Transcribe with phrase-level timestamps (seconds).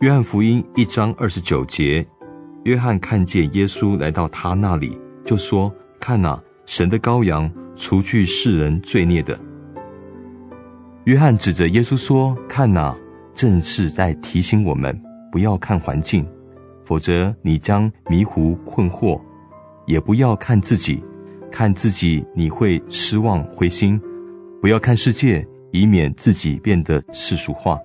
[0.00, 2.06] 约翰福音一章二十九节，
[2.64, 9.36] 约翰看见耶稣来到他那里，就说：“看哪，神的羔羊，除去世人罪孽的。”
[11.04, 12.96] 约翰指着耶稣说：“看哪，
[13.34, 14.96] 正是在提醒我们，
[15.32, 16.24] 不要看环境，
[16.84, 19.20] 否则你将迷糊困惑；
[19.86, 21.02] 也不要看自己，
[21.50, 24.00] 看自己你会失望灰心。”
[24.60, 27.78] 不要看世界，以免自己变得世俗化。”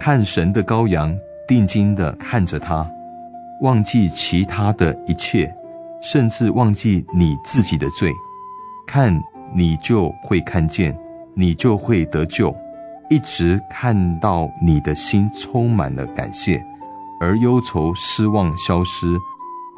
[0.00, 1.14] 看神的羔羊，
[1.46, 2.90] 定睛地看着他，
[3.60, 5.54] 忘记其他的一切，
[6.00, 8.10] 甚至忘记你自己的罪，
[8.86, 9.22] 看
[9.54, 10.98] 你就会看见，
[11.34, 12.54] 你就会得救。
[13.10, 16.64] 一直看到你的心充满了感谢，
[17.20, 19.18] 而忧愁失望消失；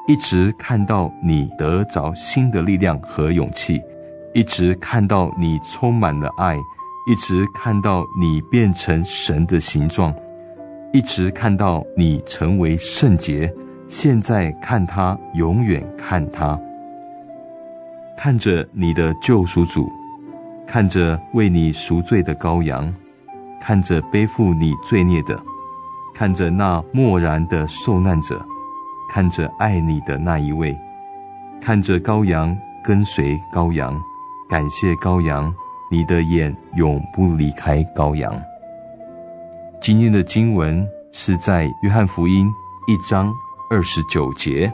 [0.07, 3.83] 一直看到你得着新的力量和勇气，
[4.35, 6.59] 一直看到你充满了爱。
[7.05, 10.15] 一直看到你变成神的形状，
[10.93, 13.53] 一直看到你成为圣洁。
[13.89, 16.57] 现在看他，永远看他，
[18.17, 19.91] 看着你的救赎主，
[20.65, 22.95] 看着为你赎罪的羔羊，
[23.61, 25.37] 看着背负你罪孽的，
[26.15, 28.41] 看着那默然的受难者，
[29.13, 30.79] 看着爱你的那一位，
[31.61, 34.01] 看着羔羊，跟随羔羊，
[34.53, 35.51] 感谢羔羊。
[35.91, 38.31] 你的眼永不离开羔羊。
[39.81, 42.47] 今天的经文是在约翰福音
[42.87, 43.33] 一章
[43.71, 44.71] 二十九节。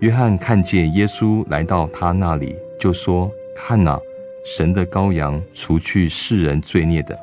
[0.00, 3.96] 约翰看见耶稣来到他那里，就说：“看哪，
[4.44, 7.16] 神的羔羊，除去世人罪孽的。”